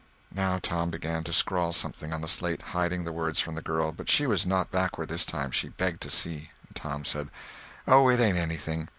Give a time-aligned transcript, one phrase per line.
[0.33, 3.91] Now Tom began to scrawl something on the slate, hiding the words from the girl.
[3.91, 5.51] But she was not backward this time.
[5.51, 6.49] She begged to see.
[6.73, 7.29] Tom said:
[7.87, 8.89] "Oh, it ain't anything."